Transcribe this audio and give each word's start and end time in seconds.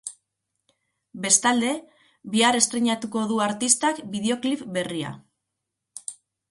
Bestalde, 1.25 1.69
bihar 2.37 2.59
estreinatuko 2.63 3.27
du 3.33 3.39
artistak 3.49 4.05
bideoklip 4.17 4.69
berria. 4.79 5.15